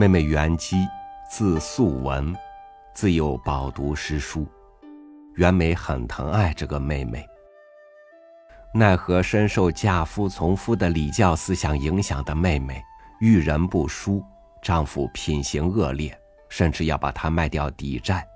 [0.00, 0.88] 妹妹袁姬，
[1.28, 2.34] 字素文，
[2.94, 4.46] 自幼饱读诗书。
[5.34, 7.28] 袁枚很疼爱这个妹妹。
[8.72, 12.82] 奈何深受嫁夫从夫的礼教思想影响的妹妹，
[13.20, 14.24] 遇人不淑，
[14.62, 18.26] 丈夫品行恶劣，甚至要把她卖掉抵债。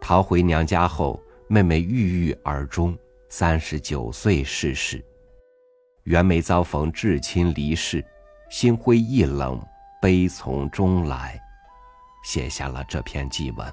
[0.00, 2.96] 逃回娘家后，妹妹郁郁而终，
[3.28, 5.04] 三十九岁逝世。
[6.04, 8.04] 袁枚遭逢至亲离世，
[8.48, 9.60] 心灰意冷。
[10.00, 11.40] 悲从中来，
[12.22, 13.72] 写下了这篇祭文，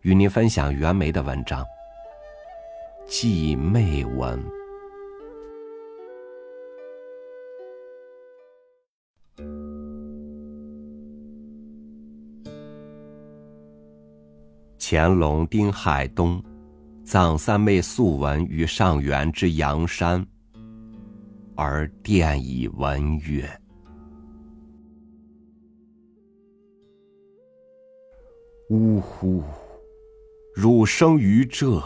[0.00, 1.62] 与您分享袁枚的文章
[3.06, 4.36] 《祭妹文》。
[14.76, 16.42] 乾隆丁亥冬，
[17.04, 20.26] 葬三妹素文于上元之阳山，
[21.54, 23.48] 而殿以文曰。
[28.70, 29.42] 呜呼！
[30.54, 31.82] 汝生于这，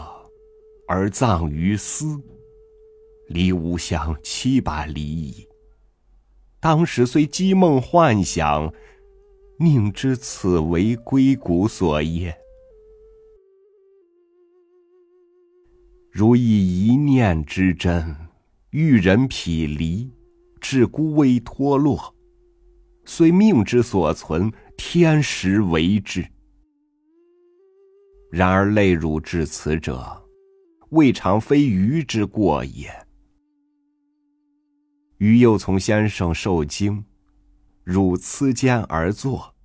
[0.87, 2.17] 而葬于斯，
[3.27, 5.45] 离吾乡七百里矣。
[6.61, 8.73] 当时虽积梦幻想，
[9.59, 12.37] 宁知此为归骨所耶？
[16.09, 18.15] 如以一念之真，
[18.69, 20.09] 遇人匹离，
[20.61, 22.15] 至孤危脱落，
[23.03, 26.25] 虽命之所存，天时为之。
[28.29, 30.23] 然而泪汝至此者，
[30.89, 32.91] 未尝非愚之过也。
[35.17, 37.03] 余又从先生受经，
[37.83, 39.55] 汝辞间而坐，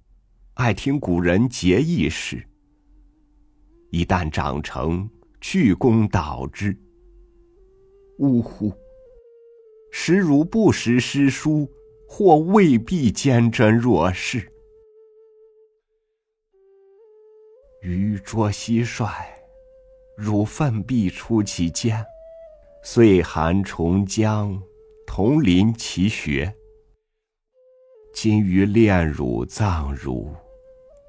[0.55, 2.43] 爱听古人结义事。
[3.91, 5.09] 一旦长成，
[5.43, 6.77] 去功导之。
[8.19, 8.73] 呜呼！
[9.93, 11.71] 时汝不识诗书，
[12.09, 14.51] 或未必坚贞若是。
[17.85, 19.13] 余捉蟋蟀，
[20.17, 22.03] 汝奋臂出其间；
[22.83, 24.59] 岁寒重江，
[25.07, 26.51] 同临其穴。
[28.15, 30.35] 今余恋汝葬汝，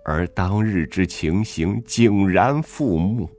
[0.03, 3.29] 而当日之情形竟然复目。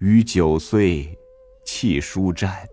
[0.00, 1.18] 余九岁
[1.64, 2.68] 弃书斋，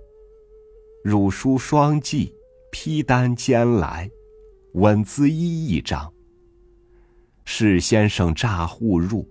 [1.01, 2.29] 汝书双髻，
[2.73, 4.11] 披单兼来，
[4.73, 6.13] 稳姿衣一张。
[7.49, 9.25] 是先生乍户入，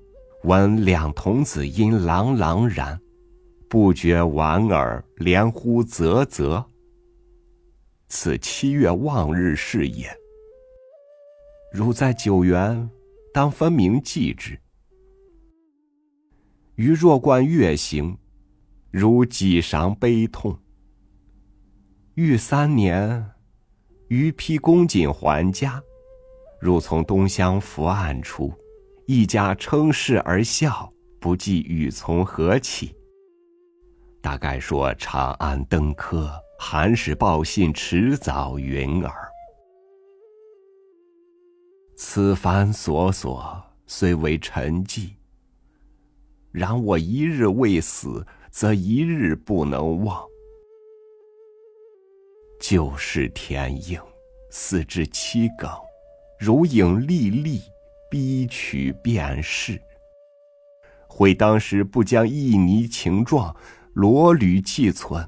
[0.44, 2.98] 闻两童子音朗朗然，
[3.68, 6.64] 不觉莞尔，连呼啧啧。
[8.08, 10.08] 此七月望日是也。
[11.70, 12.88] 汝在九原，
[13.34, 14.58] 当分明记之。
[16.76, 18.16] 余若观月行，
[18.90, 20.58] 如几伤悲痛。
[22.14, 23.30] 遇三年，
[24.08, 25.82] 余披公瑾还家。
[26.60, 28.52] 如从东乡伏案出，
[29.06, 32.94] 一家称是而笑，不计与从何起。
[34.20, 39.12] 大概说长安登科，韩使报信迟早云耳。
[41.96, 45.10] 此番所所虽为沉寂，
[46.50, 50.26] 然我一日未死，则一日不能忘。
[52.58, 54.00] 旧事天应，
[54.50, 55.70] 四至七梗。
[56.38, 57.60] 如影历历，
[58.10, 59.80] 逼取便是。
[61.08, 63.54] 悔当时不将一泥情状，
[63.94, 65.26] 罗履寄存。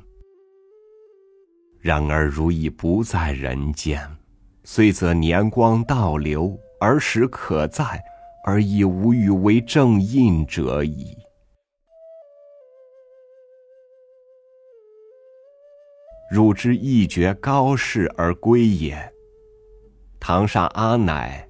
[1.81, 4.07] 然而如已不在人间，
[4.65, 8.03] 虽则年光倒流，儿时可在，
[8.45, 11.17] 而已无与为正印者矣。
[16.31, 19.11] 汝之一绝高士而归也。
[20.29, 21.49] 堂上阿奶，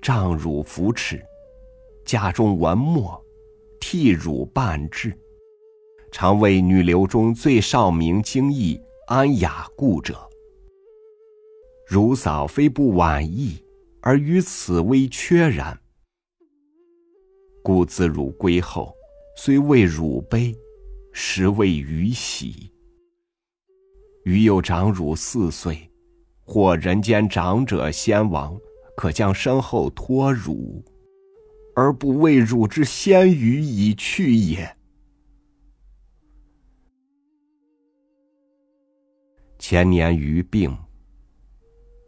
[0.00, 1.22] 仗汝扶持，
[2.06, 3.22] 家中文墨，
[3.78, 5.12] 替汝办制，
[6.10, 10.18] 常为女流中最少明精义、安雅故者。
[11.86, 13.62] 汝嫂非不婉意，
[14.00, 15.78] 而于此微缺然。
[17.62, 18.90] 故自汝归后，
[19.36, 20.56] 虽未汝悲，
[21.12, 22.72] 实为余喜。
[24.24, 25.87] 余又长汝四岁。
[26.50, 28.58] 或人间长者先亡，
[28.96, 30.82] 可将身后托汝，
[31.76, 34.74] 而不为汝之先余已去也。
[39.58, 40.74] 前年余病，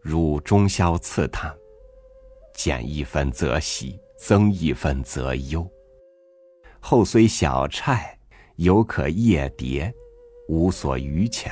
[0.00, 1.54] 汝终宵刺探，
[2.54, 5.70] 减一分则喜，增一分则忧。
[6.80, 8.00] 后虽小差，
[8.56, 9.92] 犹可夜蝶，
[10.48, 11.50] 无所余遣。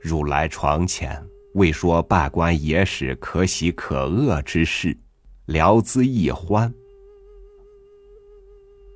[0.00, 1.20] 汝来床前，
[1.54, 4.96] 未说罢官野史可喜可恶之事，
[5.46, 6.72] 聊资一欢。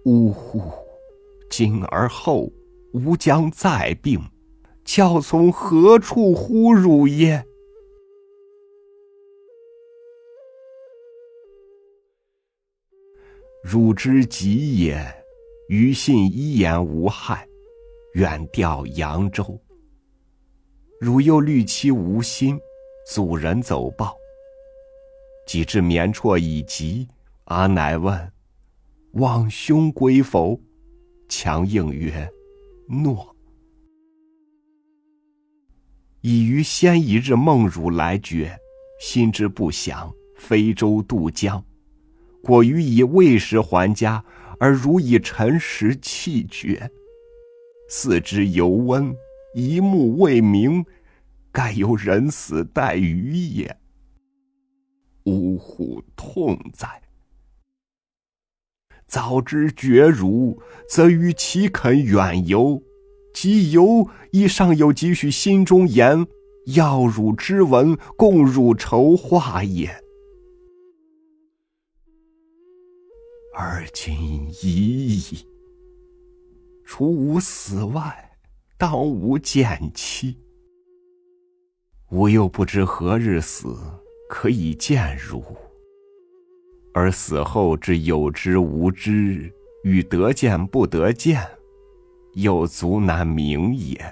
[0.05, 0.63] 呜呼！
[1.51, 2.51] 今而后，
[2.93, 4.21] 吾将再病，
[4.85, 7.45] 教从何处呼汝耶？
[13.63, 15.05] 汝之急也，
[15.69, 17.47] 余信一言无害，
[18.15, 19.61] 远调扬州。
[21.01, 22.61] 汝又虑其无心，
[23.07, 24.15] 阻人走报。
[25.47, 27.09] 及至绵绰已极，
[27.45, 28.33] 阿乃问
[29.15, 30.61] ：“望兄归否？”
[31.27, 32.31] 强应曰
[32.87, 33.35] ：“诺。”
[36.21, 38.55] 已于先一日梦汝来绝，
[39.01, 41.65] 心之不祥，飞舟渡江。
[42.43, 44.23] 果于以未时还家，
[44.59, 46.91] 而汝以辰时气绝，
[47.89, 49.17] 四肢犹温，
[49.55, 50.85] 一目未明，
[51.51, 53.77] 盖有人死待鱼也。
[55.25, 57.03] 呜呼，痛哉！
[59.07, 62.81] 早知绝汝，则与岂肯远游？
[63.35, 66.27] 即游，亦尚有几许心中言，
[66.75, 69.91] 要汝之闻，共汝筹划也。
[73.53, 75.47] 而今已矣，
[76.85, 78.30] 除吾死外，
[78.81, 80.35] 当无见期。
[82.13, 83.77] 吾又不知何日死，
[84.27, 85.45] 可以见汝。
[86.95, 89.53] 而死后之有知无知，
[89.85, 91.47] 与得见不得见，
[92.33, 94.03] 又足难明也。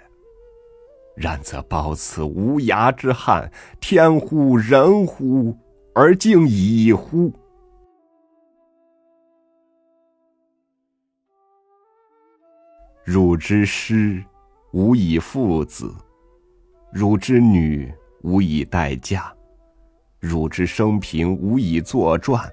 [1.16, 3.50] 然则抱此无涯之憾，
[3.80, 5.56] 天乎人乎，
[5.94, 7.32] 而竟已乎？
[13.02, 14.22] 汝之师，
[14.72, 15.86] 吾以父子；
[16.92, 17.92] 汝之女，
[18.22, 19.32] 吾以待嫁；
[20.20, 22.46] 汝之生平，吾以作传。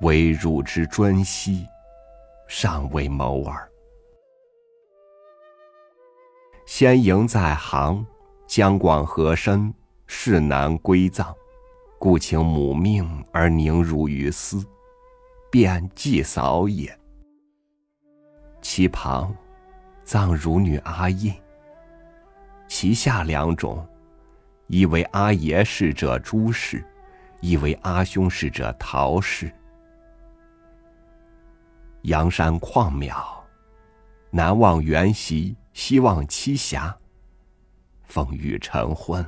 [0.00, 1.64] 唯汝之专息，
[2.48, 3.70] 尚未谋耳。
[6.66, 8.04] 先营在行，
[8.46, 9.72] 将广河深，
[10.06, 11.32] 事难归葬，
[11.98, 14.64] 故请母命而宁汝于斯，
[15.50, 16.98] 便祭扫也。
[18.62, 19.34] 其旁，
[20.10, 21.32] 葬乳女阿印。
[22.66, 23.86] 其下两种，
[24.66, 26.84] 一为阿爷逝者朱氏，
[27.40, 29.48] 一为阿兄逝者陶氏。
[32.02, 33.22] 阳山旷渺，
[34.30, 36.92] 南望原席，西望栖霞。
[38.02, 39.24] 风雨晨昏，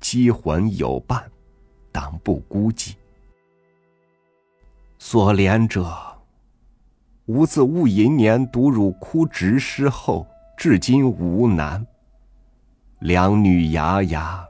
[0.00, 1.30] 积魂有伴，
[1.92, 2.94] 当不孤寂。
[4.98, 6.11] 所怜者。
[7.32, 11.84] 吾自戊寅年读汝枯直诗后，至今无难。
[12.98, 14.46] 两女牙牙，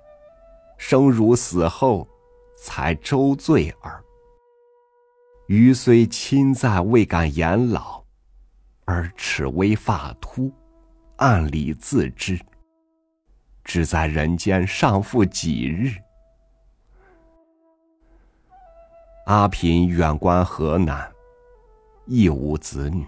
[0.77, 2.09] 生汝死后，
[2.59, 4.03] 才周罪耳。
[5.47, 8.03] 余虽亲在，未敢言老，
[8.85, 10.51] 而齿微发秃，
[11.19, 12.37] 暗里自知。
[13.63, 15.95] 只在人间尚复几日？
[19.27, 21.12] 阿嫔远观河南。
[22.07, 23.07] 亦无子女，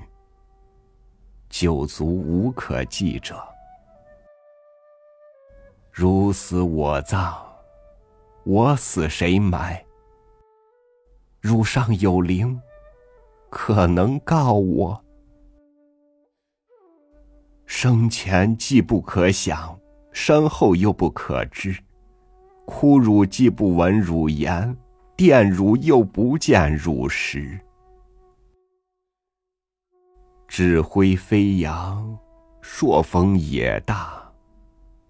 [1.49, 3.37] 九族无可继者。
[5.91, 7.35] 如死我葬，
[8.45, 9.85] 我死谁埋？
[11.41, 12.61] 汝上有灵，
[13.51, 15.05] 可能告我？
[17.67, 19.77] 生前既不可想，
[20.13, 21.77] 身后又不可知。
[22.65, 24.77] 哭汝既不闻汝言，
[25.17, 27.61] 殿汝又不见汝时。
[30.57, 32.17] 纸灰飞扬，
[32.63, 34.33] 朔风也大。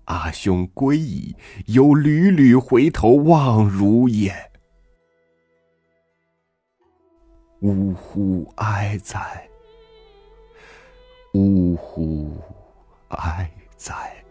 [0.07, 1.37] 阿兄归矣，
[1.67, 4.33] 犹屡屡回头望如也。
[7.61, 9.47] 呜呼哀哉！
[11.35, 12.41] 呜呼
[13.09, 14.24] 哀哉！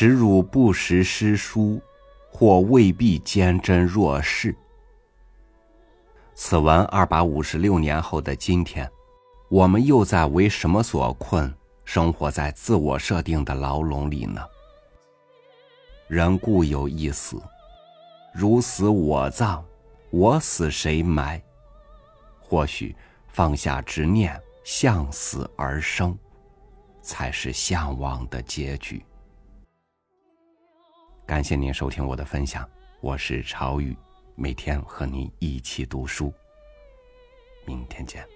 [0.00, 1.82] 使汝不识诗书，
[2.30, 4.54] 或未必坚贞若是。
[6.36, 8.88] 此文二百五十六年后的今天，
[9.48, 11.52] 我们又在为什么所困，
[11.84, 14.40] 生活在自我设定的牢笼里呢？
[16.06, 17.42] 人固有一死，
[18.32, 19.64] 如死我葬，
[20.10, 21.42] 我死谁埋？
[22.38, 22.94] 或许
[23.26, 26.16] 放下执念，向死而生，
[27.02, 29.04] 才是向往的结局。
[31.28, 32.66] 感谢您收听我的分享，
[33.02, 33.94] 我是朝雨，
[34.34, 36.32] 每天和您一起读书。
[37.66, 38.26] 明天见。